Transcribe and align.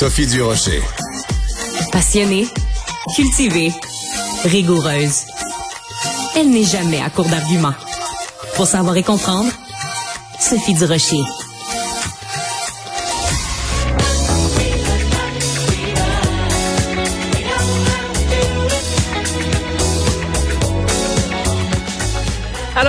Sophie 0.00 0.26
Durocher. 0.26 0.80
Passionnée, 1.92 2.46
cultivée, 3.14 3.70
rigoureuse. 4.44 5.26
Elle 6.34 6.48
n'est 6.48 6.64
jamais 6.64 7.02
à 7.02 7.10
court 7.10 7.28
d'arguments. 7.28 7.74
Pour 8.56 8.66
savoir 8.66 8.96
et 8.96 9.02
comprendre, 9.02 9.52
Sophie 10.38 10.72
Durocher. 10.72 11.20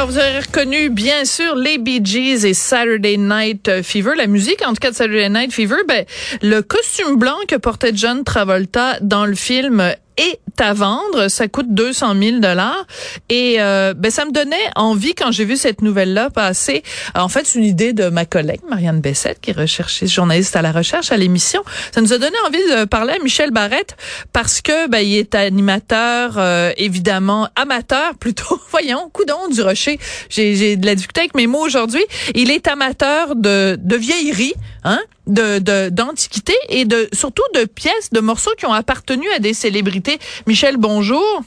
Alors, 0.02 0.13
vous 0.13 0.18
avez 0.18 0.39
reconnu, 0.39 0.89
bien 0.89 1.25
sûr, 1.25 1.55
les 1.55 1.77
Bee 1.77 2.04
Gees 2.04 2.43
et 2.43 2.55
Saturday 2.55 3.18
Night 3.18 3.83
Fever. 3.83 4.13
La 4.18 4.25
musique, 4.25 4.65
en 4.65 4.70
tout 4.70 4.79
cas, 4.81 4.89
de 4.89 4.95
Saturday 4.95 5.29
Night 5.29 5.54
Fever, 5.54 5.75
ben, 5.88 6.05
le 6.41 6.61
costume 6.61 7.18
blanc 7.18 7.36
que 7.47 7.55
portait 7.55 7.92
John 7.93 8.23
Travolta 8.23 8.97
dans 9.01 9.28
le 9.28 9.36
film 9.36 9.93
est 10.21 10.39
à 10.60 10.74
vendre. 10.74 11.28
Ça 11.28 11.48
coûte 11.48 11.68
200 11.70 12.16
000 12.21 12.39
dollars. 12.39 12.86
Et 13.29 13.56
euh, 13.60 13.93
ben, 13.96 14.12
ça 14.12 14.25
me 14.25 14.32
donnait 14.32 14.56
envie, 14.75 15.16
quand 15.16 15.32
j'ai 15.32 15.46
vu 15.46 15.57
cette 15.57 15.82
nouvelle-là 15.82 16.29
passer, 16.29 16.84
en 17.16 17.28
fait, 17.28 17.46
c'est 17.46 17.60
une 17.60 17.66
idée 17.66 17.93
de 17.93 18.10
ma 18.10 18.26
collègue, 18.26 18.62
Marianne 18.70 19.02
Bessette, 19.02 19.39
qui 19.42 19.52
est 19.52 20.07
journaliste 20.07 20.56
à 20.56 20.62
la 20.62 20.71
recherche 20.71 21.12
à 21.12 21.18
l'émission. 21.18 21.64
Ça 21.93 22.02
nous 22.02 22.14
a 22.14 22.18
donné 22.18 22.36
envie 22.48 22.57
de 22.57 22.86
parler 22.86 23.14
à 23.14 23.20
Michel 23.24 23.52
Barrette 23.52 23.96
parce 24.34 24.62
que 24.62 24.88
ben, 24.88 25.00
il 25.00 25.15
est 25.15 25.36
animateur, 25.36 26.34
euh, 26.38 26.71
évidemment, 26.78 27.50
amateur 27.56 28.15
plutôt, 28.20 28.60
voyons, 28.71 29.10
coudon 29.12 29.48
du 29.51 29.62
rocher. 29.62 30.00
J'ai 30.29 30.76
de 30.76 30.86
la 30.86 30.96
difficulté 30.96 31.21
avec 31.21 31.36
mes 31.36 31.48
mots 31.48 31.65
aujourd'hui. 31.65 32.03
Il 32.36 32.52
est 32.52 32.67
amateur 32.67 33.36
de, 33.36 33.78
de 33.81 33.95
vieillerie, 33.95 34.53
hein, 34.84 35.00
de 35.28 35.90
d'antiquité 35.90 36.53
et 36.70 36.86
de 36.86 37.08
surtout 37.14 37.44
de 37.56 37.66
pièces, 37.66 38.12
de 38.12 38.20
morceaux 38.20 38.53
qui 38.58 38.66
ont 38.66 38.74
appartenu 38.74 39.28
à 39.36 39.40
des 39.40 39.54
célébrités. 39.54 40.20
Michel, 40.48 40.78
bonjour. 40.78 41.42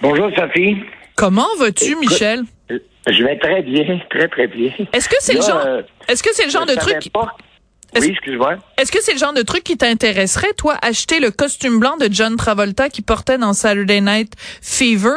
Bonjour 0.00 0.30
Sophie. 0.36 0.76
Comment 1.16 1.48
vas-tu, 1.58 1.96
Michel? 1.96 2.44
Je 2.68 3.22
vais 3.22 3.38
très 3.38 3.62
bien, 3.62 4.00
très 4.10 4.28
très 4.28 4.46
bien. 4.48 4.72
Est-ce 4.92 5.08
que 5.08 5.16
c'est 5.20 5.34
le 5.34 5.40
genre 5.40 5.62
euh, 5.64 5.82
Est-ce 6.08 6.22
que 6.22 6.30
c'est 6.32 6.44
le 6.44 6.50
genre 6.50 6.66
de 6.66 6.74
truc 6.74 6.96
Oui, 7.94 8.08
excuse-moi. 8.08 8.56
Est-ce 8.76 8.90
que 8.90 9.00
c'est 9.00 9.12
le 9.12 9.18
genre 9.18 9.32
de 9.32 9.42
truc 9.42 9.62
qui 9.62 9.76
t'intéresserait, 9.76 10.52
toi, 10.54 10.76
acheter 10.82 11.20
le 11.20 11.30
costume 11.30 11.78
blanc 11.78 11.96
de 11.96 12.08
John 12.10 12.36
Travolta 12.36 12.88
qui 12.88 13.02
portait 13.02 13.38
dans 13.38 13.52
Saturday 13.52 14.00
Night 14.00 14.34
Fever? 14.60 15.16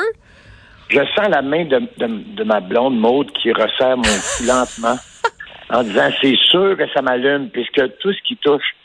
Je 0.90 1.00
sens 1.16 1.30
la 1.30 1.42
main 1.42 1.66
de, 1.66 1.80
de, 1.98 2.44
ma 2.44 2.60
blonde 2.60 2.98
Maude 3.00 3.32
qui 3.34 3.52
resserre 3.52 3.98
mon 3.98 4.04
cou 4.04 4.44
lentement 4.46 4.98
en 5.70 5.84
disant 5.84 6.10
c'est 6.22 6.36
sûr 6.36 6.78
que 6.78 6.88
ça 6.94 7.02
m'allume 7.02 7.50
puisque 7.50 7.98
tout 8.00 8.14
ce 8.14 8.22
qui 8.24 8.38
touche 8.38 8.76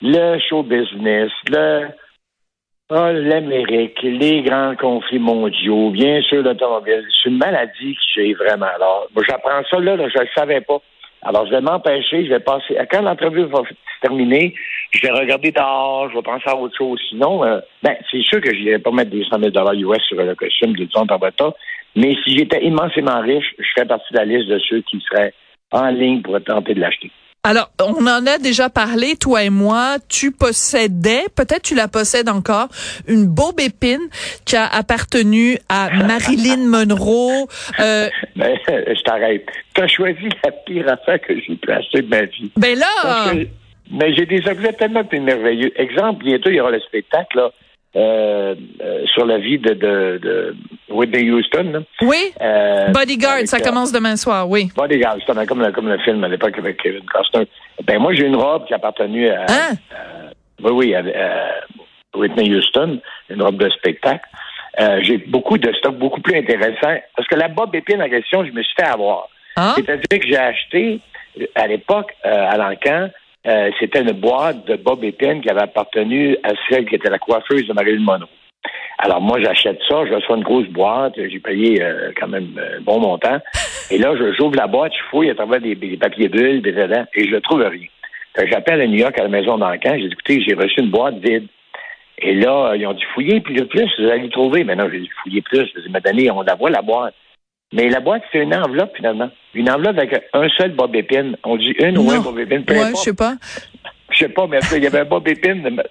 le 0.00 0.38
show 0.38 0.62
business, 0.62 1.30
le 1.48 1.88
oh, 2.90 3.08
l'Amérique, 3.12 4.00
les 4.02 4.42
grands 4.42 4.74
conflits 4.76 5.18
mondiaux, 5.18 5.90
bien 5.90 6.20
sûr 6.22 6.42
l'automobile, 6.42 7.04
c'est 7.22 7.30
une 7.30 7.38
maladie 7.38 7.94
que 7.94 8.00
j'ai 8.14 8.34
vraiment. 8.34 8.66
Alors, 8.74 9.08
j'apprends 9.28 9.62
ça 9.70 9.78
là, 9.78 9.96
je 9.96 10.18
ne 10.18 10.26
savais 10.34 10.60
pas. 10.60 10.78
Alors, 11.26 11.46
je 11.46 11.52
vais 11.52 11.62
m'empêcher, 11.62 12.24
je 12.26 12.30
vais 12.30 12.40
passer. 12.40 12.76
Quand 12.90 13.00
l'entrevue 13.00 13.44
va 13.44 13.62
se 13.62 13.74
terminer, 14.02 14.54
je 14.90 15.00
vais 15.00 15.10
regarder 15.10 15.52
dehors, 15.52 16.10
je 16.10 16.16
vais 16.16 16.22
penser 16.22 16.44
à 16.46 16.56
autre 16.56 16.76
chose. 16.76 17.00
Sinon, 17.08 17.42
euh, 17.44 17.60
ben, 17.82 17.96
c'est 18.10 18.22
sûr 18.22 18.42
que 18.42 18.54
je 18.54 18.60
n'irai 18.60 18.78
pas 18.78 18.90
mettre 18.90 19.10
des 19.10 19.24
100 19.24 19.38
000 19.38 19.74
US 19.74 20.02
sur 20.02 20.16
le 20.22 20.34
costume 20.34 20.76
de 20.76 20.86
John 20.94 21.06
Travolta. 21.06 21.54
Mais 21.96 22.14
si 22.24 22.36
j'étais 22.36 22.62
immensément 22.62 23.22
riche, 23.22 23.54
je 23.58 23.66
ferais 23.74 23.86
partie 23.86 24.12
de 24.12 24.18
la 24.18 24.26
liste 24.26 24.48
de 24.48 24.58
ceux 24.58 24.82
qui 24.82 25.00
seraient 25.00 25.32
en 25.72 25.88
ligne 25.88 26.22
pour 26.22 26.42
tenter 26.42 26.74
de 26.74 26.80
l'acheter. 26.80 27.10
Alors, 27.46 27.70
on 27.78 28.06
en 28.06 28.26
a 28.26 28.38
déjà 28.38 28.70
parlé, 28.70 29.16
toi 29.16 29.44
et 29.44 29.50
moi. 29.50 29.96
Tu 30.08 30.32
possédais, 30.32 31.24
peut-être 31.36 31.60
tu 31.60 31.74
la 31.74 31.88
possèdes 31.88 32.30
encore, 32.30 32.68
une 33.06 33.26
Bob 33.26 33.60
épine 33.60 34.08
qui 34.46 34.56
a 34.56 34.66
appartenu 34.66 35.58
à 35.68 35.90
Marilyn 35.90 36.66
Monroe. 36.66 37.46
Euh... 37.80 38.08
Ben, 38.36 38.56
je 38.66 39.02
t'arrête. 39.02 39.46
Tu 39.74 39.82
as 39.82 39.88
choisi 39.88 40.28
la 40.44 40.52
pire 40.52 40.88
affaire 40.88 41.20
que 41.20 41.34
j'ai 41.40 41.56
pu 41.56 41.70
acheter 41.70 42.02
de 42.02 42.08
ma 42.08 42.22
vie. 42.22 42.50
Ben 42.56 42.78
là... 42.78 43.32
mais 43.90 44.14
j'ai 44.14 44.26
des 44.26 44.46
objets 44.48 44.72
tellement 44.74 45.02
merveilleux. 45.12 45.72
Exemple, 45.76 46.24
bientôt, 46.24 46.50
il 46.50 46.56
y 46.56 46.60
aura 46.60 46.70
le 46.70 46.80
spectacle, 46.80 47.36
là. 47.36 47.50
Euh, 47.96 48.56
euh, 48.82 49.04
sur 49.06 49.24
la 49.24 49.38
vie 49.38 49.56
de, 49.56 49.72
de, 49.72 50.18
de 50.20 50.56
Whitney 50.88 51.30
Houston. 51.30 51.84
Oui. 52.02 52.32
Euh, 52.40 52.88
Bodyguard, 52.88 53.46
ça 53.46 53.60
commence 53.60 53.92
demain 53.92 54.16
soir, 54.16 54.50
oui. 54.50 54.68
Bodyguard, 54.74 55.18
c'est 55.24 55.46
comme, 55.46 55.70
comme 55.70 55.88
le 55.88 55.98
film 55.98 56.24
à 56.24 56.28
l'époque 56.28 56.58
avec 56.58 56.82
Kevin 56.82 57.04
Costner. 57.04 57.46
Ben 57.84 58.00
moi, 58.00 58.12
j'ai 58.12 58.26
une 58.26 58.34
robe 58.34 58.66
qui 58.66 58.74
appartenait 58.74 59.30
à, 59.30 59.46
hein? 59.48 59.74
oui, 60.64 60.72
oui, 60.72 60.94
à, 60.96 61.04
Whitney 62.16 62.52
Houston, 62.52 62.98
une 63.30 63.42
robe 63.42 63.58
de 63.58 63.70
spectacle. 63.70 64.28
j'ai 65.02 65.18
beaucoup 65.18 65.56
de 65.56 65.72
stocks 65.74 65.96
beaucoup 65.96 66.20
plus 66.20 66.36
intéressants 66.36 66.98
parce 67.14 67.28
que 67.28 67.36
la 67.36 67.46
bob 67.46 67.72
épine 67.76 68.02
en 68.02 68.08
question, 68.08 68.44
je 68.44 68.50
me 68.50 68.64
suis 68.64 68.74
fait 68.76 68.88
avoir. 68.88 69.28
Ah? 69.54 69.74
C'est-à-dire 69.76 70.18
que 70.18 70.26
j'ai 70.26 70.36
acheté 70.36 71.00
à 71.54 71.68
l'époque 71.68 72.12
à 72.24 72.56
l'encan 72.56 73.10
euh, 73.46 73.70
c'était 73.78 74.00
une 74.00 74.12
boîte 74.12 74.66
de 74.66 74.76
Bob 74.76 75.04
Epine 75.04 75.40
qui 75.40 75.50
avait 75.50 75.62
appartenu 75.62 76.36
à 76.42 76.52
celle 76.68 76.86
qui 76.86 76.94
était 76.94 77.10
la 77.10 77.18
coiffeuse 77.18 77.66
de 77.66 77.72
Marilyn 77.72 78.02
Monroe. 78.02 78.28
Alors 78.98 79.20
moi, 79.20 79.38
j'achète 79.40 79.80
ça, 79.88 80.06
je 80.06 80.14
reçois 80.14 80.36
une 80.36 80.44
grosse 80.44 80.68
boîte, 80.68 81.14
j'ai 81.16 81.40
payé 81.40 81.82
euh, 81.82 82.12
quand 82.18 82.28
même 82.28 82.58
un 82.58 82.80
bon 82.80 83.00
montant. 83.00 83.38
Et 83.90 83.98
là, 83.98 84.14
j'ouvre 84.38 84.56
la 84.56 84.66
boîte, 84.66 84.92
je 84.96 85.10
fouille 85.10 85.30
à 85.30 85.34
travers 85.34 85.60
des, 85.60 85.76
papiers 86.00 86.28
bulles, 86.28 86.62
des 86.62 86.72
dedans, 86.72 87.04
et 87.14 87.28
je 87.28 87.34
ne 87.34 87.40
trouve 87.40 87.62
rien. 87.62 87.88
J'appelle 88.50 88.80
à 88.80 88.86
New 88.86 88.98
York 88.98 89.18
à 89.18 89.24
la 89.24 89.28
maison 89.28 89.58
d'encan, 89.58 89.94
j'ai 89.96 90.08
dit 90.08 90.12
écoutez, 90.12 90.40
j'ai 90.40 90.54
reçu 90.54 90.80
une 90.80 90.90
boîte 90.90 91.18
vide. 91.18 91.46
Et 92.18 92.34
là, 92.34 92.74
ils 92.76 92.86
ont 92.86 92.92
dit 92.92 93.04
fouiller 93.12 93.40
plus, 93.40 93.66
plus, 93.66 93.90
vous 93.98 94.08
allez 94.08 94.28
trouver. 94.30 94.64
Mais 94.64 94.76
non, 94.76 94.88
j'ai 94.90 95.00
dit 95.00 95.10
fouiller 95.22 95.42
plus. 95.42 95.66
Je 95.74 95.80
dit, 95.80 95.92
donné, 96.04 96.30
on 96.30 96.42
la 96.42 96.54
voit 96.54 96.70
la 96.70 96.82
boîte. 96.82 97.14
Mais 97.74 97.88
la 97.88 98.00
boîte, 98.00 98.22
c'est 98.32 98.38
une 98.38 98.54
enveloppe, 98.54 98.96
finalement. 98.96 99.30
Une 99.52 99.68
enveloppe 99.68 99.98
avec 99.98 100.24
un 100.32 100.48
seul 100.56 100.72
Bob 100.72 100.94
Épine. 100.94 101.36
On 101.44 101.56
dit 101.56 101.74
une 101.80 101.98
ou 101.98 102.10
un 102.10 102.20
Bob 102.20 102.38
Épine. 102.38 102.64
Ouais, 102.68 102.90
je 102.90 103.00
sais 103.00 103.14
pas. 103.14 103.34
Je 104.10 104.18
sais 104.18 104.28
pas, 104.28 104.46
mais 104.46 104.60
il 104.76 104.82
y 104.84 104.86
avait 104.86 105.00
un 105.00 105.04
Bob 105.04 105.26
Épine. 105.26 105.82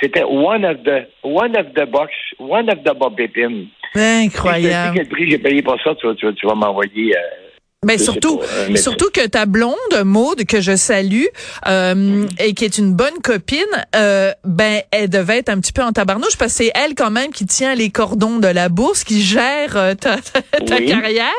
C'était 0.00 0.22
one 0.22 0.64
of 0.64 0.82
the, 0.84 1.08
one 1.24 1.56
of 1.56 1.72
the 1.74 1.90
box, 1.90 2.12
one 2.38 2.70
of 2.70 2.84
the 2.84 2.96
Bob 2.96 3.18
Épine. 3.18 3.66
Incroyable. 3.96 4.92
Si 4.92 4.98
quel 4.98 5.08
prix 5.08 5.30
j'ai 5.30 5.38
payé 5.38 5.62
pour 5.62 5.80
ça, 5.82 5.94
tu, 5.96 6.06
tu, 6.16 6.32
tu 6.34 6.46
vas 6.46 6.54
m'envoyer. 6.54 7.16
Euh, 7.16 7.20
mais 7.84 7.98
surtout, 7.98 8.40
euh, 8.42 8.76
surtout 8.76 9.10
que 9.12 9.26
ta 9.26 9.46
blonde, 9.46 9.74
Maude, 10.04 10.44
que 10.44 10.60
je 10.60 10.76
salue, 10.76 11.26
euh, 11.66 12.26
et 12.38 12.54
qui 12.54 12.64
est 12.64 12.78
une 12.78 12.92
bonne 12.92 13.20
copine, 13.22 13.60
euh, 13.96 14.32
ben, 14.44 14.80
elle 14.90 15.08
devait 15.08 15.38
être 15.38 15.48
un 15.48 15.60
petit 15.60 15.72
peu 15.72 15.82
en 15.82 15.92
tabarnouche 15.92 16.36
parce 16.36 16.52
que 16.52 16.64
c'est 16.64 16.72
elle 16.74 16.94
quand 16.94 17.10
même 17.10 17.32
qui 17.32 17.46
tient 17.46 17.74
les 17.74 17.90
cordons 17.90 18.38
de 18.38 18.48
la 18.48 18.68
bourse, 18.68 19.04
qui 19.04 19.22
gère 19.22 19.76
euh, 19.76 19.94
ta, 19.94 20.16
ta, 20.66 20.80
carrière. 20.80 21.32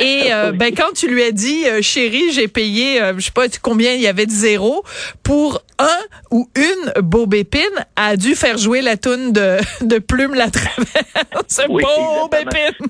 Et 0.00 0.30
ben, 0.54 0.74
quand 0.74 0.92
tu 0.94 1.08
lui 1.08 1.22
as 1.22 1.32
dit, 1.32 1.64
chérie, 1.82 2.32
j'ai 2.32 2.48
payé, 2.48 3.00
je 3.16 3.24
sais 3.24 3.30
pas 3.30 3.46
combien 3.62 3.92
il 3.92 4.00
y 4.00 4.06
avait 4.06 4.26
de 4.26 4.30
zéro 4.30 4.82
pour 5.22 5.62
un 5.78 5.98
ou 6.30 6.48
une 6.56 7.02
Bob 7.02 7.34
Épine, 7.34 7.62
a 7.94 8.16
dû 8.16 8.34
faire 8.34 8.58
jouer 8.58 8.82
la 8.82 8.96
toune 8.96 9.32
de, 9.32 9.58
de 9.80 9.98
Plume 9.98 10.34
la 10.34 10.50
traverse. 10.50 11.60
Oui, 11.68 11.82
Bob 11.82 12.34
Épine. 12.34 12.86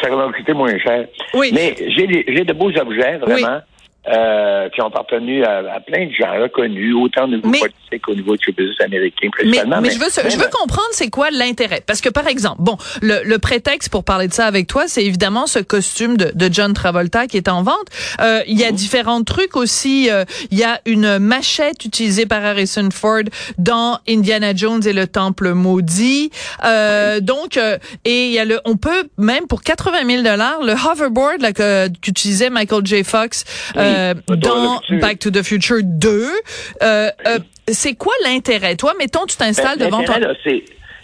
Ça 0.00 0.12
aurait 0.12 0.32
coûté 0.32 0.52
moins 0.52 0.78
cher. 0.78 1.06
Oui 1.34 1.52
j'ai 1.88 2.44
de 2.44 2.52
beaux 2.52 2.70
objets, 2.76 3.18
vraiment. 3.18 3.60
Euh, 4.08 4.68
qui 4.68 4.80
ont 4.82 4.86
appartenu 4.86 5.44
à, 5.44 5.80
plein 5.80 6.06
de 6.06 6.12
gens 6.12 6.40
reconnus, 6.40 6.94
autant 6.94 7.24
au 7.24 7.28
niveau 7.28 7.50
politique 7.50 8.02
qu'au 8.02 8.14
niveau 8.14 8.36
du 8.36 8.52
business 8.52 8.80
américain, 8.80 9.28
principalement. 9.32 9.80
Mais, 9.80 9.90
je 9.90 9.98
veux, 9.98 10.30
je 10.30 10.36
veux 10.36 10.48
comprendre 10.48 10.88
c'est 10.92 11.10
quoi 11.10 11.30
l'intérêt. 11.32 11.82
Parce 11.84 12.00
que, 12.00 12.08
par 12.08 12.28
exemple, 12.28 12.58
bon, 12.60 12.76
le, 13.02 13.22
le, 13.24 13.38
prétexte 13.38 13.88
pour 13.88 14.04
parler 14.04 14.28
de 14.28 14.32
ça 14.32 14.46
avec 14.46 14.68
toi, 14.68 14.84
c'est 14.86 15.04
évidemment 15.04 15.48
ce 15.48 15.58
costume 15.58 16.16
de, 16.16 16.30
de, 16.32 16.52
John 16.52 16.72
Travolta 16.72 17.26
qui 17.26 17.36
est 17.36 17.48
en 17.48 17.64
vente. 17.64 17.86
Euh, 18.20 18.42
il 18.46 18.56
y 18.56 18.64
a 18.64 18.70
mhm. 18.70 18.76
différents 18.76 19.22
trucs 19.24 19.56
aussi. 19.56 20.08
Euh, 20.08 20.24
il 20.52 20.58
y 20.58 20.64
a 20.64 20.80
une 20.86 21.18
machette 21.18 21.84
utilisée 21.84 22.26
par 22.26 22.44
Harrison 22.44 22.88
Ford 22.92 23.24
dans 23.58 23.98
Indiana 24.08 24.54
Jones 24.54 24.86
et 24.86 24.92
le 24.92 25.08
Temple 25.08 25.52
maudit. 25.52 26.30
Euh, 26.64 27.18
donc, 27.20 27.56
euh, 27.56 27.78
et 28.04 28.26
il 28.26 28.32
y 28.32 28.38
a 28.38 28.44
le, 28.44 28.60
on 28.64 28.76
peut 28.76 29.08
même 29.18 29.48
pour 29.48 29.62
80 29.62 30.06
000 30.06 30.22
dollars, 30.22 30.62
le 30.62 30.74
hoverboard 30.74 31.42
qu'utilisait 32.00 32.50
Michael 32.50 32.86
J. 32.86 33.02
Fox. 33.02 33.44
Euh, 33.96 34.14
dans 34.28 34.80
Back 35.00 35.18
to 35.18 35.30
the 35.30 35.42
Future 35.42 35.78
2. 35.82 36.08
Euh, 36.82 37.10
euh, 37.26 37.38
c'est 37.68 37.94
quoi 37.94 38.12
l'intérêt? 38.24 38.76
Toi, 38.76 38.92
mettons, 38.98 39.26
tu 39.26 39.36
t'installes 39.36 39.78
ben, 39.78 39.86
devant 39.86 40.02
ton... 40.02 40.12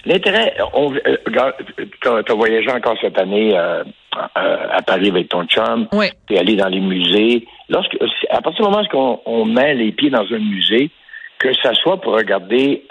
L'intérêt, 0.05 0.56
on, 0.75 0.93
tu 0.93 2.09
as 2.09 2.35
voyagé 2.35 2.69
encore 2.73 2.97
cette 3.00 3.17
année 3.21 3.56
à 3.56 4.83
Paris 4.85 5.11
avec 5.11 5.29
ton 5.29 5.44
chum, 5.44 5.87
oui. 5.93 6.06
tu 6.27 6.35
es 6.35 6.39
allé 6.39 6.56
dans 6.56 6.67
les 6.67 6.81
musées. 6.81 7.47
Lorsque, 7.69 7.97
à 8.31 8.41
partir 8.41 8.67
du 8.67 8.71
moment 8.71 8.83
où 8.93 9.21
on, 9.27 9.45
met 9.45 9.75
les 9.75 9.93
pieds 9.93 10.11
dans 10.11 10.25
un 10.25 10.38
musée, 10.38 10.91
que 11.38 11.55
ça 11.62 11.73
soit 11.75 12.00
pour 12.00 12.15
regarder 12.15 12.83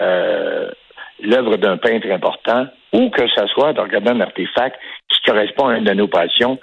l'œuvre 1.20 1.58
d'un 1.58 1.76
peintre 1.76 2.10
important 2.10 2.66
ou 2.94 3.10
que 3.10 3.28
ça 3.34 3.46
soit 3.48 3.74
de 3.74 3.80
regarder 3.80 4.10
un 4.10 4.20
artefact 4.20 4.78
qui 5.10 5.30
correspond 5.30 5.68
à 5.68 5.76
une 5.76 5.84
de 5.84 5.92
nos 5.92 6.08
passions, 6.08 6.58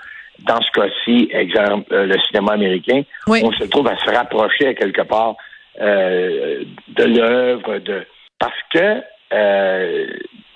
dans 0.46 0.62
ce 0.62 0.72
cas-ci, 0.72 1.30
exemple, 1.32 1.94
euh, 1.94 2.06
le 2.06 2.20
cinéma 2.28 2.54
américain, 2.54 3.02
on 3.28 3.52
se 3.52 3.66
trouve 3.66 3.88
à 3.88 3.98
se 3.98 4.10
rapprocher 4.10 4.68
à 4.68 4.74
quelque 4.74 5.02
part 5.02 5.36
euh, 5.82 6.64
de 6.90 7.04
l'œuvre, 7.04 7.80
de 7.80 8.06
parce 8.40 8.62
que 8.74 9.02
euh, 9.34 10.08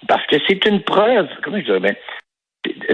parce 0.07 0.25
que 0.27 0.37
c'est 0.47 0.65
une 0.65 0.81
preuve, 0.81 1.27
comment 1.43 1.59
je 1.59 1.63
dirais 1.63 1.97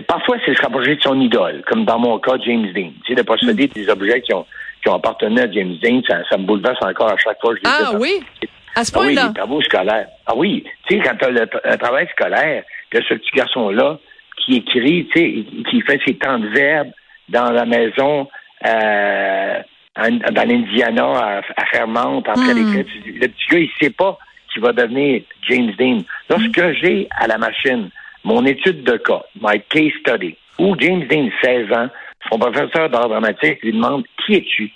parfois 0.08 0.38
c'est 0.46 0.56
se 0.56 0.62
rapprocher 0.62 0.96
de 0.96 1.02
son 1.02 1.20
idole, 1.20 1.64
comme 1.68 1.86
dans 1.86 2.00
mon 2.00 2.20
cas 2.20 2.38
James 2.44 2.72
Dean. 2.74 2.92
Tu 3.06 3.14
sais, 3.14 3.16
de 3.16 3.22
posséder 3.22 3.68
mm. 3.68 3.72
des 3.72 3.90
objets 3.90 4.22
qui 4.22 4.34
ont 4.34 4.46
qui 4.82 4.90
ont 4.90 4.96
appartenu 4.96 5.40
à 5.40 5.52
James 5.52 5.76
Dean, 5.84 6.02
ça, 6.08 6.38
me 6.38 6.46
bouleverse 6.46 6.78
encore 6.82 7.12
à 7.12 7.18
chaque 7.18 7.40
fois 7.42 7.54
que 7.54 7.60
je 7.60 7.64
les 7.64 7.70
Ah 7.70 7.92
oui? 8.00 8.24
À 8.76 8.84
ce 8.86 8.92
point-là? 8.94 9.22
Ah 9.22 9.26
oui, 9.26 9.28
les 9.28 9.34
travaux 9.34 9.62
scolaires. 9.62 10.08
Ah 10.26 10.34
oui, 10.36 10.64
tu 10.88 10.96
sais, 10.96 11.04
quand 11.04 11.18
tu 11.18 11.26
as 11.26 11.32
le, 11.32 11.78
travail 11.78 12.08
scolaire, 12.12 12.64
que 12.90 13.04
ce 13.04 13.14
petit 13.16 13.32
garçon-là 13.36 14.00
qui 14.40 14.56
écrit, 14.58 15.08
tu 15.14 15.20
sais, 15.20 15.46
qui 15.70 15.82
fait 15.82 16.00
ses 16.06 16.16
temps 16.16 16.40
de 16.40 16.48
verbe 16.48 16.90
dans 17.30 17.52
la 17.52 17.66
maison 17.66 18.28
euh, 18.66 19.60
dans 19.96 20.48
l'Indiana, 20.48 21.04
à, 21.04 21.42
à, 21.58 21.66
Fairmont, 21.72 22.20
après 22.20 22.54
hmm. 22.54 22.84
Le 23.06 23.28
petit 23.28 23.48
gars, 23.50 23.60
il 23.60 23.70
sait 23.82 23.90
pas 23.90 24.18
qu'il 24.52 24.62
va 24.62 24.72
devenir 24.72 25.22
James 25.48 25.72
Dean. 25.78 26.00
Lorsque 26.30 26.74
j'ai 26.82 27.08
à 27.20 27.28
la 27.28 27.38
machine 27.38 27.90
mon 28.24 28.46
étude 28.46 28.84
de 28.84 28.98
cas, 28.98 29.22
my 29.42 29.62
case 29.70 29.92
study, 30.02 30.36
où 30.60 30.76
James 30.80 31.06
Dean, 31.08 31.30
16 31.42 31.72
ans, 31.74 31.90
son 32.30 32.38
professeur 32.40 32.90
d'art 32.90 33.10
dramatique 33.10 33.62
lui 33.64 33.74
demande 33.74 34.04
Qui 34.26 34.36
es-tu? 34.36 34.72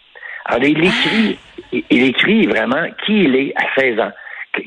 Alors, 0.45 0.63
il 0.63 0.83
écrit, 0.83 1.37
il 1.71 2.03
écrit 2.03 2.47
vraiment 2.47 2.85
qui 3.05 3.23
il 3.23 3.35
est 3.35 3.53
à 3.55 3.79
16 3.79 3.99
ans. 3.99 4.11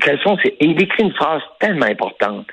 Quels 0.00 0.20
sont 0.20 0.36
ses... 0.38 0.48
Et 0.48 0.64
il 0.66 0.82
écrit 0.82 1.04
une 1.04 1.12
phrase 1.12 1.42
tellement 1.60 1.86
importante. 1.86 2.46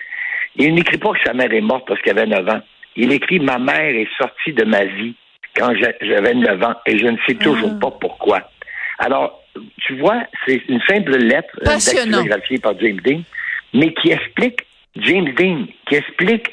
Il 0.55 0.75
n'écrit 0.75 0.97
pas 0.97 1.11
que 1.11 1.19
sa 1.25 1.33
mère 1.33 1.51
est 1.51 1.61
morte 1.61 1.85
parce 1.87 2.01
qu'elle 2.01 2.17
avait 2.17 2.27
9 2.27 2.49
ans. 2.49 2.61
Il 2.95 3.11
écrit 3.11 3.39
Ma 3.39 3.57
mère 3.57 3.95
est 3.95 4.09
sortie 4.17 4.53
de 4.53 4.63
ma 4.65 4.85
vie 4.85 5.15
quand 5.55 5.73
j'avais 6.01 6.33
9 6.33 6.63
ans 6.63 6.75
et 6.85 6.97
je 6.97 7.07
ne 7.07 7.17
sais 7.27 7.35
toujours 7.35 7.71
ah. 7.75 7.79
pas 7.79 7.91
pourquoi. 7.91 8.49
Alors, 8.99 9.41
tu 9.77 9.97
vois, 9.97 10.23
c'est 10.45 10.61
une 10.67 10.81
simple 10.81 11.17
lettre 11.17 11.55
euh, 11.61 11.65
dactylographiée 11.65 12.59
par 12.59 12.77
James 12.79 12.99
Dean, 13.03 13.21
mais 13.73 13.93
qui 13.93 14.11
explique 14.11 14.61
James 14.95 15.33
Dean, 15.35 15.65
qui 15.87 15.95
explique 15.95 16.51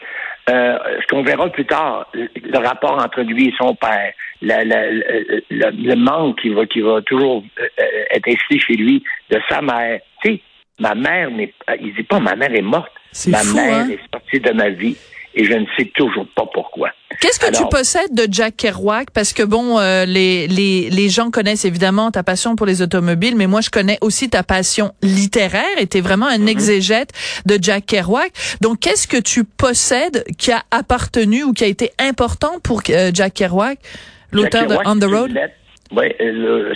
euh, 0.48 0.78
ce 1.00 1.06
qu'on 1.06 1.22
verra 1.22 1.48
plus 1.50 1.66
tard, 1.66 2.06
le 2.14 2.58
rapport 2.58 2.98
entre 2.98 3.20
lui 3.20 3.48
et 3.48 3.54
son 3.56 3.74
père, 3.74 4.12
le, 4.42 5.94
manque 5.94 6.40
qui 6.40 6.48
va, 6.48 6.66
qui 6.66 6.80
va 6.80 7.02
toujours 7.02 7.44
euh, 7.60 7.64
être 8.10 8.28
ici 8.28 8.58
chez 8.58 8.74
lui 8.74 9.02
de 9.30 9.38
sa 9.48 9.60
mère. 9.60 10.00
Tu 10.22 10.32
sais, 10.32 10.40
ma 10.80 10.94
mère 10.94 11.30
n'est 11.30 11.54
il 11.80 11.94
dit 11.94 12.02
pas 12.02 12.18
ma 12.18 12.34
mère 12.34 12.52
est 12.54 12.62
morte. 12.62 12.90
Ma 13.28 13.44
mère 13.44 13.74
hein? 13.74 13.88
est 13.90 14.00
sortie 14.12 14.40
de 14.40 14.52
ma 14.52 14.70
vie 14.70 14.96
et 15.34 15.44
je 15.44 15.52
ne 15.52 15.64
sais 15.76 15.84
toujours 15.94 16.26
pas 16.34 16.46
pourquoi. 16.52 16.90
Qu'est-ce 17.20 17.38
que 17.38 17.52
tu 17.52 17.62
possèdes 17.68 18.14
de 18.14 18.26
Jack 18.30 18.56
Kerouac? 18.56 19.10
Parce 19.12 19.32
que 19.32 19.42
bon, 19.42 19.78
euh, 19.78 20.04
les, 20.04 20.48
les, 20.48 20.90
les 20.90 21.08
gens 21.08 21.30
connaissent 21.30 21.64
évidemment 21.64 22.10
ta 22.10 22.22
passion 22.22 22.56
pour 22.56 22.66
les 22.66 22.82
automobiles, 22.82 23.36
mais 23.36 23.46
moi 23.46 23.60
je 23.60 23.70
connais 23.70 23.98
aussi 24.00 24.30
ta 24.30 24.42
passion 24.42 24.92
littéraire 25.02 25.62
et 25.78 25.86
tu 25.86 25.98
es 25.98 26.00
vraiment 26.00 26.26
un 26.26 26.38
mhm. 26.38 26.48
exégète 26.48 27.10
de 27.46 27.58
Jack 27.60 27.86
Kerouac. 27.86 28.32
Donc 28.60 28.80
qu'est-ce 28.80 29.06
que 29.06 29.20
tu 29.20 29.44
possèdes 29.44 30.24
qui 30.36 30.50
a 30.50 30.62
appartenu 30.70 31.44
ou 31.44 31.52
qui 31.52 31.64
a 31.64 31.68
été 31.68 31.90
important 31.98 32.58
pour 32.62 32.82
euh, 32.90 33.10
Jack 33.12 33.34
Kerouac, 33.34 33.78
l'auteur 34.32 34.66
de 34.66 34.76
On 34.84 34.98
the 34.98 35.04
Road? 35.04 35.38
Oui, 35.92 36.06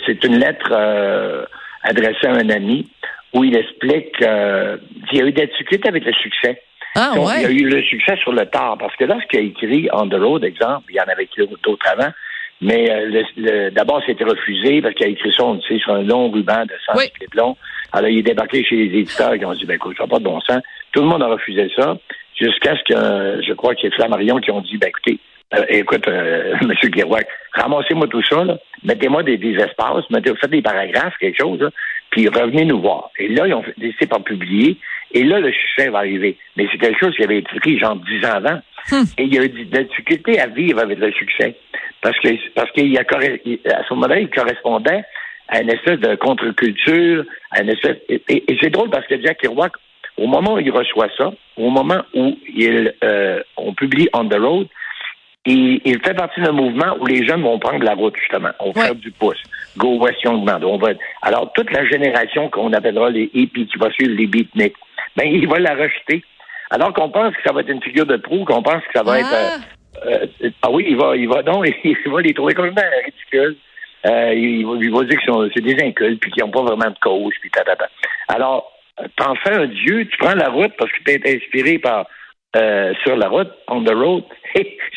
c'est 0.07 0.25
une 0.25 0.39
lettre 0.39 0.73
euh, 0.73 1.45
adressée 1.85 2.27
à 2.27 2.33
un 2.33 2.51
ami 2.51 2.91
où 3.35 3.45
il 3.45 3.57
explique 3.57 4.17
qu'il 4.17 5.19
y 5.19 5.21
a 5.21 5.27
eu 5.27 5.33
des 5.33 5.47
difficultés 5.47 5.89
avec 5.89 6.05
le 6.05 6.13
succès. 6.13 6.63
Ah, 6.95 7.13
ouais. 7.19 7.43
Il 7.43 7.47
a 7.47 7.51
eu 7.51 7.69
le 7.69 7.83
succès 7.83 8.17
sur 8.17 8.33
le 8.33 8.47
tard, 8.47 8.79
parce 8.79 8.95
que 8.97 9.05
lorsqu'il 9.05 9.41
a 9.41 9.43
écrit 9.43 9.89
On 9.93 10.09
the 10.09 10.15
Road, 10.15 10.45
exemple, 10.45 10.85
il 10.91 10.97
y 10.97 11.01
en 11.01 11.05
avait 11.05 11.25
écrit 11.25 11.47
d'autres 11.63 11.89
avant, 11.91 12.13
mais 12.61 12.89
euh, 12.89 13.71
d'abord, 13.71 14.01
c'était 14.07 14.25
refusé 14.25 14.81
parce 14.81 14.95
qu'il 14.95 15.07
a 15.07 15.11
écrit 15.11 15.33
ça, 15.37 15.45
on 15.45 15.61
sait, 15.63 15.79
sur 15.79 15.93
un 15.93 16.03
long 16.03 16.31
ruban 16.31 16.65
de 16.65 16.75
100 16.87 16.93
oui. 16.97 17.05
long. 17.35 17.57
Alors, 17.93 18.09
il 18.09 18.19
est 18.19 18.23
débarqué 18.23 18.65
chez 18.65 18.77
les 18.77 19.01
éditeurs 19.01 19.37
qui 19.37 19.45
ont 19.45 19.53
dit, 19.53 19.67
ben 19.67 19.75
écoute, 19.75 19.97
ça 19.97 20.05
n'a 20.05 20.09
pas 20.09 20.19
de 20.19 20.25
bon 20.25 20.41
sens. 20.41 20.63
Tout 20.93 21.01
le 21.01 21.09
monde 21.09 21.23
a 21.23 21.27
refusé 21.27 21.69
ça, 21.77 21.97
jusqu'à 22.39 22.77
ce 22.77 22.83
que, 22.85 23.43
je 23.43 23.53
crois 23.55 23.75
qu'il 23.75 23.91
y 23.91 23.93
ait 23.93 23.97
Flammarion 23.97 24.39
qui 24.39 24.53
ont 24.53 24.61
dit, 24.61 24.79
ben 24.79 24.89
écoutez, 24.89 25.19
euh, 25.55 25.65
écoute, 25.69 26.07
euh, 26.09 26.55
M. 26.63 26.91
Kerouac, 26.91 27.27
ramassez-moi 27.53 28.07
tout 28.07 28.23
ça, 28.23 28.45
mettez-moi 28.85 29.23
des, 29.25 29.37
des, 29.37 29.55
espaces, 29.55 30.09
mettez, 30.11 30.35
faites 30.37 30.51
des 30.51 30.63
paragraphes, 30.63 31.15
quelque 31.21 31.41
chose, 31.41 31.69
puis 32.15 32.29
revenez 32.29 32.65
nous 32.65 32.81
voir. 32.81 33.11
Et 33.19 33.27
là, 33.27 33.49
ils 33.49 33.55
ont 33.55 33.65
décidé 33.77 34.07
par 34.07 34.23
publier, 34.23 34.79
et 35.13 35.25
là, 35.25 35.41
le 35.41 35.51
succès 35.51 35.91
va 35.91 35.99
arriver. 35.99 36.37
Mais 36.57 36.69
c'est 36.71 36.79
quelque 36.79 37.01
chose 37.01 37.15
qui 37.17 37.25
avait 37.25 37.39
été 37.39 37.51
écrit 37.57 37.77
genre 37.77 37.97
dix 37.97 38.25
ans 38.25 38.35
avant. 38.35 38.61
Hmm. 38.91 39.03
Et 39.19 39.25
il 39.25 39.35
y 39.35 39.39
a 39.39 39.45
eu 39.45 39.49
de 39.49 39.77
la 39.77 39.83
difficulté 39.83 40.39
à 40.39 40.47
vivre 40.47 40.79
avec 40.79 41.01
le 41.01 41.11
succès. 41.11 41.57
Parce 42.01 42.17
que 42.21 42.29
parce 42.55 42.71
qu'il 42.71 42.97
a 42.97 43.01
à 43.01 43.85
ce 43.89 43.95
moment-là, 43.95 44.21
il 44.21 44.31
correspondait 44.31 45.03
à 45.49 45.61
une 45.61 45.71
espèce 45.71 45.99
de 45.99 46.15
contre-culture, 46.15 47.25
à 47.51 47.63
une 47.63 47.71
espèce 47.71 47.97
et, 48.09 48.45
c'est 48.61 48.71
drôle 48.71 48.91
parce 48.91 49.07
que 49.07 49.21
Jack 49.21 49.39
Kerouac, 49.39 49.73
au 50.17 50.29
moment 50.29 50.55
où 50.55 50.59
il 50.61 50.71
reçoit 50.71 51.09
ça, 51.17 51.33
au 51.57 51.71
moment 51.71 52.03
où 52.15 52.39
il 52.55 52.95
euh, 53.03 53.43
on 53.57 53.75
publie 53.75 54.09
On 54.13 54.29
the 54.29 54.39
Road, 54.39 54.69
il, 55.47 55.81
il 55.85 56.01
fait 56.03 56.15
partie 56.15 56.41
d'un 56.41 56.53
mouvement 56.53 56.97
où 57.01 57.07
les 57.07 57.27
jeunes 57.27 57.43
vont 57.43 57.59
prendre 57.59 57.85
la 57.85 57.95
route, 57.95 58.17
justement. 58.17 58.51
On 58.61 58.71
va 58.71 58.83
faire 58.83 58.95
du 58.95 59.11
pouce. 59.11 59.43
Go 59.77 59.99
West 59.99 60.23
Young 60.23 60.49
On 60.49 60.79
va... 60.79 60.89
Alors, 61.23 61.53
toute 61.53 61.71
la 61.71 61.85
génération 61.87 62.49
qu'on 62.49 62.73
appellera 62.73 63.11
les 63.11 63.31
hippies, 63.35 63.67
qui 63.67 63.79
va 63.79 63.91
suivre 63.91 64.15
les 64.17 64.27
beatniks, 64.27 64.77
ben, 65.17 65.27
il 65.27 65.47
va 65.47 65.59
la 65.59 65.75
rejeter. 65.75 66.25
Alors 66.71 66.93
qu'on 66.93 67.11
pense 67.11 67.35
que 67.35 67.43
ça 67.45 67.53
va 67.53 67.61
être 67.61 67.69
une 67.69 67.83
figure 67.83 68.07
de 68.07 68.17
proue, 68.17 68.45
qu'on 68.45 68.63
pense 68.63 68.83
que 68.85 68.93
ça 68.99 69.03
va 69.03 69.21
être... 69.21 69.33
Euh, 69.33 70.27
euh, 70.43 70.51
ah 70.63 70.71
oui, 70.71 70.87
il 70.89 70.97
va, 70.97 71.17
il 71.17 71.29
va 71.29 71.43
donc, 71.43 71.67
il 71.85 71.97
va 72.07 72.21
les 72.21 72.35
trouver 72.35 72.55
complètement 72.55 72.83
ridicules. 73.05 73.57
Euh, 74.07 74.35
il, 74.35 74.67
va, 74.67 74.73
il 74.81 74.93
va 74.93 75.05
dire 75.05 75.19
que 75.19 75.51
c'est 75.55 75.63
des 75.63 75.83
incultes, 75.83 76.21
puis 76.21 76.31
qu'ils 76.31 76.45
n'ont 76.45 76.51
pas 76.51 76.63
vraiment 76.63 76.91
de 76.91 76.99
cause, 77.01 77.33
puis 77.41 77.51
tatata. 77.51 77.89
Alors, 78.29 78.73
t'en 79.17 79.35
fais 79.37 79.55
un 79.55 79.67
dieu, 79.67 80.07
tu 80.07 80.17
prends 80.19 80.35
la 80.35 80.49
route 80.49 80.73
parce 80.79 80.91
que 80.91 81.03
tu 81.05 81.13
es 81.13 81.37
inspiré 81.37 81.79
par 81.79 82.07
euh, 82.57 82.95
sur 83.03 83.17
la 83.17 83.29
route, 83.29 83.51
on 83.69 83.83
the 83.83 83.95
road, 83.95 84.25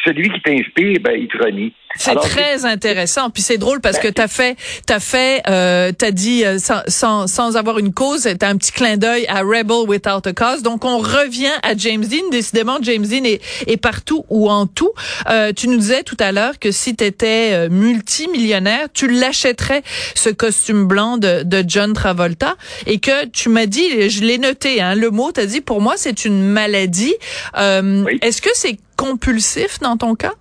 celui 0.05 0.29
qui 0.29 0.41
t'inspire, 0.41 0.99
ben, 1.01 1.13
il 1.17 1.27
te 1.27 1.37
renie. 1.43 1.73
C'est 1.95 2.15
très 2.15 2.65
intéressant. 2.65 3.29
Puis 3.29 3.41
c'est 3.41 3.57
drôle 3.57 3.81
parce 3.81 3.97
ben, 3.97 4.03
que 4.03 4.07
t'as 4.09 4.27
fait, 4.27 4.55
t'as 4.85 4.99
fait, 4.99 5.41
euh, 5.47 5.91
t'as 5.97 6.11
dit 6.11 6.45
euh, 6.45 6.59
sans, 6.59 6.81
sans, 6.87 7.27
sans, 7.27 7.57
avoir 7.57 7.79
une 7.79 7.93
cause, 7.93 8.27
t'as 8.39 8.49
un 8.49 8.57
petit 8.57 8.71
clin 8.71 8.97
d'œil 8.97 9.25
à 9.27 9.39
Rebel 9.39 9.87
Without 9.87 10.27
a 10.27 10.33
Cause. 10.33 10.61
Donc 10.61 10.85
on 10.85 10.99
revient 10.99 11.53
à 11.63 11.75
James 11.75 12.05
Dean. 12.05 12.29
Décidément, 12.29 12.77
James 12.81 13.05
Dean 13.05 13.23
est, 13.23 13.41
est 13.67 13.77
partout 13.77 14.25
ou 14.29 14.49
en 14.49 14.67
tout. 14.67 14.91
Euh, 15.29 15.53
tu 15.53 15.67
nous 15.67 15.77
disais 15.77 16.03
tout 16.03 16.17
à 16.19 16.31
l'heure 16.31 16.59
que 16.59 16.71
si 16.71 16.95
t'étais 16.95 17.51
euh, 17.53 17.69
multimillionnaire, 17.69 18.87
tu 18.93 19.07
l'achèterais 19.07 19.81
ce 20.13 20.29
costume 20.29 20.85
blanc 20.85 21.17
de, 21.17 21.43
de 21.43 21.63
John 21.67 21.93
Travolta 21.93 22.55
et 22.85 22.99
que 22.99 23.25
tu 23.27 23.49
m'as 23.49 23.65
dit, 23.65 24.09
je 24.09 24.21
l'ai 24.21 24.37
noté, 24.37 24.81
hein, 24.81 24.93
le 24.93 25.09
mot, 25.09 25.31
t'as 25.31 25.45
dit 25.45 25.61
pour 25.61 25.81
moi 25.81 25.93
c'est 25.97 26.25
une 26.25 26.43
maladie. 26.43 27.15
Euh, 27.57 28.05
Est-ce 28.21 28.41
que 28.41 28.49
c'est 28.53 28.77
compulsif 28.97 29.79
dans 29.79 29.97
ton 29.97 30.15
cas? 30.15 30.33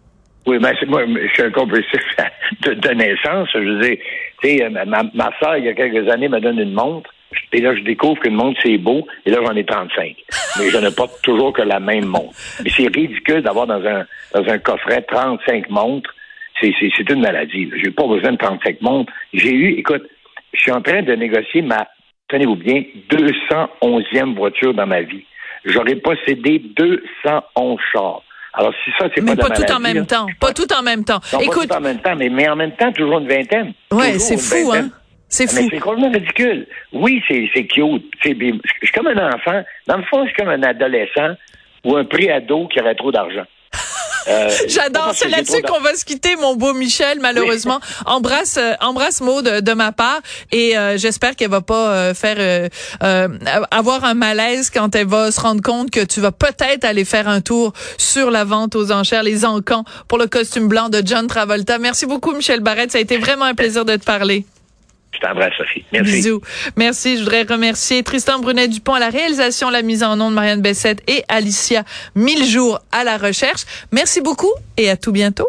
Oui, 0.47 0.59
mais 0.61 0.73
moi, 0.87 1.03
je 1.07 1.29
suis 1.35 1.43
un 1.43 1.51
compulsif 1.51 2.01
de, 2.63 2.91
naissance. 2.95 3.49
Je 3.53 3.59
veux 3.59 3.81
dire, 3.81 3.99
tu 4.43 4.59
sais, 4.59 4.69
ma, 4.71 5.03
ma 5.03 5.31
soeur, 5.39 5.57
il 5.57 5.65
y 5.65 5.69
a 5.69 5.75
quelques 5.75 6.09
années, 6.09 6.29
me 6.29 6.41
donne 6.41 6.59
une 6.59 6.73
montre. 6.73 7.11
Et 7.53 7.61
là, 7.61 7.75
je 7.75 7.83
découvre 7.83 8.21
qu'une 8.21 8.35
montre, 8.35 8.61
c'est 8.63 8.79
beau. 8.79 9.07
Et 9.25 9.31
là, 9.31 9.39
j'en 9.45 9.55
ai 9.57 9.65
35. 9.65 10.17
Mais 10.59 10.71
je 10.71 10.79
ne 10.79 10.91
porte 10.91 11.21
toujours 11.23 11.53
que 11.53 11.63
la 11.63 11.81
même 11.81 12.07
montre. 12.07 12.35
Mais 12.63 12.71
c'est 12.71 12.87
ridicule 12.87 13.43
d'avoir 13.43 13.67
dans 13.67 13.85
un, 13.85 14.07
dans 14.35 14.49
un 14.49 14.59
coffret 14.59 15.03
35 15.03 15.69
montres. 15.71 16.15
C'est, 16.61 16.73
c'est, 16.81 17.11
une 17.11 17.21
maladie. 17.21 17.71
J'ai 17.83 17.91
pas 17.91 18.07
besoin 18.07 18.33
de 18.33 18.39
35 18.39 18.81
montres. 18.81 19.13
J'ai 19.35 19.53
eu, 19.53 19.79
écoute, 19.79 20.09
je 20.55 20.61
suis 20.61 20.73
en 20.73 20.81
train 20.81 21.03
de 21.03 21.13
négocier 21.13 21.61
ma, 21.61 21.87
tenez-vous 22.29 22.57
bien, 22.57 22.83
211e 23.11 24.35
voiture 24.35 24.73
dans 24.73 24.87
ma 24.87 25.03
vie. 25.03 25.25
J'aurais 25.65 25.97
possédé 25.97 26.63
211 26.77 27.79
chars. 27.93 28.23
Alors, 28.57 28.73
si 28.85 28.91
ça, 28.99 29.07
c'est 29.15 29.25
pas 29.25 29.35
Mais 29.35 29.37
pas 29.37 29.51
tout 29.51 29.71
en 29.71 29.81
même 29.81 30.07
temps. 30.07 30.27
Pas 30.41 30.53
tout 30.53 30.73
en 30.73 30.83
même 30.83 31.05
temps. 31.05 31.21
Écoute. 31.41 31.69
Pas 31.69 31.75
tout 31.75 31.81
en 31.81 31.85
même 31.85 31.99
temps, 32.01 32.17
mais, 32.17 32.29
mais 32.29 32.49
en 32.49 32.57
même 32.57 32.73
temps, 32.73 32.91
toujours 32.93 33.19
une 33.19 33.29
vingtaine. 33.29 33.75
Ouais, 33.93 34.19
c'est 34.19 34.39
fou, 34.39 34.73
hein? 34.73 34.89
C'est 35.29 35.47
fou. 35.49 35.69
C'est 35.71 35.79
complètement 35.79 36.13
ridicule. 36.13 36.67
Oui, 36.93 37.23
c'est 37.29 37.67
cute. 37.67 38.05
Je 38.25 38.31
suis 38.31 38.93
comme 38.95 39.09
un 39.09 39.35
enfant. 39.35 39.63
Dans 39.87 39.99
le 39.99 40.05
fond, 40.05 40.23
je 40.23 40.29
suis 40.29 40.37
comme 40.37 40.49
un 40.49 40.63
adolescent 40.63 41.35
ou 41.85 41.97
un 41.97 42.05
préado 42.05 42.67
qui 42.69 42.81
aurait 42.81 42.95
trop 42.95 43.13
d'argent. 43.13 43.45
Euh, 44.29 44.51
J'adore. 44.69 45.13
C'est 45.15 45.29
là-dessus 45.29 45.63
qu'on 45.63 45.81
va 45.81 45.95
se 45.95 46.05
quitter, 46.05 46.37
mon 46.37 46.57
beau 46.57 46.73
Michel. 46.73 47.19
Malheureusement, 47.21 47.81
embrasse, 48.07 48.57
euh, 48.59 48.75
embrasse 48.81 49.21
Maud 49.21 49.45
de, 49.45 49.73
ma 49.73 49.93
part 49.93 50.21
et 50.53 50.77
euh, 50.77 50.97
j'espère 50.97 51.37
qu'elle 51.37 51.51
va 51.51 51.61
pas 51.61 52.15
faire 52.15 52.71
avoir 53.71 54.05
un 54.05 54.15
malaise 54.15 54.71
quand 54.71 54.95
elle 54.95 55.07
va 55.07 55.31
se 55.31 55.41
rendre 55.41 55.63
compte 55.63 55.91
que 55.91 56.05
tu 56.05 56.21
vas 56.21 56.33
peut-être 56.33 56.85
aller 56.85 57.05
faire 57.05 57.29
un 57.29 57.41
tour 57.41 57.73
sur 57.99 58.31
la 58.31 58.45
vente 58.45 58.75
aux 58.75 58.93
enchères, 58.93 59.23
les 59.23 59.45
encans 59.45 59.85
pour 60.09 60.19
le 60.19 60.27
costume 60.27 60.69
blanc 60.69 60.89
de 60.89 61.03
John 61.05 61.27
Travolta. 61.27 61.79
Merci 61.79 62.07
beaucoup, 62.07 62.33
Michel 62.33 62.61
Barrette. 62.61 62.93
Ça 62.93 62.99
a 62.99 63.01
été 63.01 63.19
vraiment 63.19 63.45
un 63.45 63.55
plaisir 63.55 63.85
de 63.85 63.97
te 63.97 64.05
parler. 64.05 64.47
Je 65.17 65.27
t'embrasse, 65.27 65.53
Sophie. 65.57 65.85
Merci. 65.93 66.13
Bisous. 66.13 66.41
Merci. 66.77 67.17
Je 67.17 67.23
voudrais 67.23 67.43
remercier 67.43 68.03
Tristan 68.03 68.39
Brunet-Dupont 68.39 68.95
à 68.95 69.01
la 69.01 69.09
réalisation, 69.09 69.71
la 69.71 69.83
mise 69.83 70.03
en 70.03 70.21
onde, 70.21 70.35
Marianne 70.35 70.63
Bessette 70.63 71.03
et 71.09 71.25
Alicia 71.29 71.85
Mille 72.15 72.45
jours 72.45 72.81
à 72.93 73.05
la 73.05 73.17
recherche. 73.17 73.63
Merci 73.93 74.21
beaucoup 74.21 74.53
et 74.77 74.91
à 74.91 74.97
tout 74.97 75.13
bientôt. 75.13 75.49